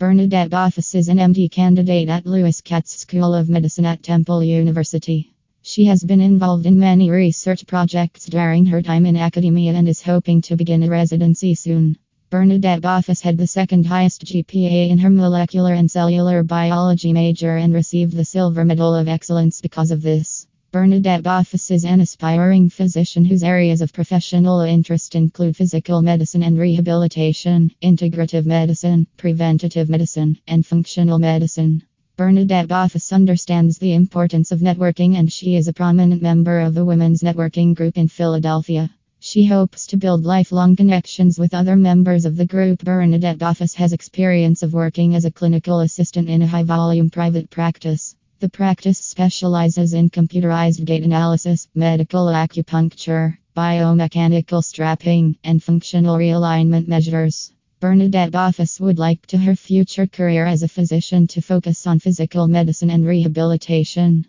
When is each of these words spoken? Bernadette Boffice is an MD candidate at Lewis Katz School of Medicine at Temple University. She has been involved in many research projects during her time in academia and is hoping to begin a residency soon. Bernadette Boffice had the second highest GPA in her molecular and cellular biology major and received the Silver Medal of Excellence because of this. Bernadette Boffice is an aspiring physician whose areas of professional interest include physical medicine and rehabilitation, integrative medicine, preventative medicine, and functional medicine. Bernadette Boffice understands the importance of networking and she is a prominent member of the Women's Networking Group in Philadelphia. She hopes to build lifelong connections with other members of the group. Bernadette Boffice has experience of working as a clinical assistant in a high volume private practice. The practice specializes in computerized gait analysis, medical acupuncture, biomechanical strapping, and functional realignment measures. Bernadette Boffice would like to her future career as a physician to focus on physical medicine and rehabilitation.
Bernadette 0.00 0.48
Boffice 0.48 0.94
is 0.94 1.08
an 1.08 1.18
MD 1.18 1.50
candidate 1.50 2.08
at 2.08 2.24
Lewis 2.24 2.62
Katz 2.62 2.96
School 2.96 3.34
of 3.34 3.50
Medicine 3.50 3.84
at 3.84 4.02
Temple 4.02 4.42
University. 4.42 5.34
She 5.60 5.84
has 5.84 6.02
been 6.02 6.22
involved 6.22 6.64
in 6.64 6.78
many 6.78 7.10
research 7.10 7.66
projects 7.66 8.24
during 8.24 8.64
her 8.64 8.80
time 8.80 9.04
in 9.04 9.18
academia 9.18 9.74
and 9.74 9.86
is 9.86 10.00
hoping 10.00 10.40
to 10.40 10.56
begin 10.56 10.82
a 10.84 10.88
residency 10.88 11.54
soon. 11.54 11.98
Bernadette 12.30 12.80
Boffice 12.80 13.20
had 13.20 13.36
the 13.36 13.46
second 13.46 13.84
highest 13.84 14.24
GPA 14.24 14.88
in 14.88 14.96
her 14.96 15.10
molecular 15.10 15.74
and 15.74 15.90
cellular 15.90 16.42
biology 16.44 17.12
major 17.12 17.58
and 17.58 17.74
received 17.74 18.16
the 18.16 18.24
Silver 18.24 18.64
Medal 18.64 18.94
of 18.94 19.06
Excellence 19.06 19.60
because 19.60 19.90
of 19.90 20.00
this. 20.00 20.39
Bernadette 20.72 21.24
Boffice 21.24 21.72
is 21.72 21.84
an 21.84 22.00
aspiring 22.00 22.70
physician 22.70 23.24
whose 23.24 23.42
areas 23.42 23.80
of 23.80 23.92
professional 23.92 24.60
interest 24.60 25.16
include 25.16 25.56
physical 25.56 26.00
medicine 26.00 26.44
and 26.44 26.56
rehabilitation, 26.56 27.72
integrative 27.82 28.46
medicine, 28.46 29.04
preventative 29.16 29.88
medicine, 29.88 30.38
and 30.46 30.64
functional 30.64 31.18
medicine. 31.18 31.82
Bernadette 32.16 32.68
Boffice 32.68 33.12
understands 33.12 33.78
the 33.78 33.94
importance 33.94 34.52
of 34.52 34.60
networking 34.60 35.16
and 35.16 35.32
she 35.32 35.56
is 35.56 35.66
a 35.66 35.72
prominent 35.72 36.22
member 36.22 36.60
of 36.60 36.74
the 36.74 36.84
Women's 36.84 37.22
Networking 37.22 37.74
Group 37.74 37.98
in 37.98 38.06
Philadelphia. 38.06 38.88
She 39.18 39.44
hopes 39.46 39.88
to 39.88 39.96
build 39.96 40.24
lifelong 40.24 40.76
connections 40.76 41.36
with 41.36 41.52
other 41.52 41.74
members 41.74 42.24
of 42.24 42.36
the 42.36 42.46
group. 42.46 42.84
Bernadette 42.84 43.38
Boffice 43.38 43.74
has 43.74 43.92
experience 43.92 44.62
of 44.62 44.72
working 44.72 45.16
as 45.16 45.24
a 45.24 45.32
clinical 45.32 45.80
assistant 45.80 46.28
in 46.28 46.42
a 46.42 46.46
high 46.46 46.62
volume 46.62 47.10
private 47.10 47.50
practice. 47.50 48.14
The 48.40 48.48
practice 48.48 48.98
specializes 48.98 49.92
in 49.92 50.08
computerized 50.08 50.82
gait 50.86 51.04
analysis, 51.04 51.68
medical 51.74 52.24
acupuncture, 52.24 53.36
biomechanical 53.54 54.64
strapping, 54.64 55.36
and 55.44 55.62
functional 55.62 56.16
realignment 56.16 56.88
measures. 56.88 57.52
Bernadette 57.80 58.30
Boffice 58.30 58.80
would 58.80 58.98
like 58.98 59.26
to 59.26 59.36
her 59.36 59.54
future 59.54 60.06
career 60.06 60.46
as 60.46 60.62
a 60.62 60.68
physician 60.68 61.26
to 61.26 61.42
focus 61.42 61.86
on 61.86 61.98
physical 61.98 62.48
medicine 62.48 62.88
and 62.88 63.06
rehabilitation. 63.06 64.24